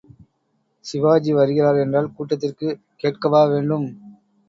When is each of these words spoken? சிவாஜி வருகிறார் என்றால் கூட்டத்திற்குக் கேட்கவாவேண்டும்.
சிவாஜி 0.85 1.33
வருகிறார் 1.33 1.75
என்றால் 1.75 2.13
கூட்டத்திற்குக் 2.13 2.81
கேட்கவாவேண்டும். 3.03 3.87